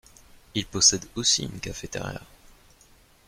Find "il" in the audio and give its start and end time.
0.55-0.65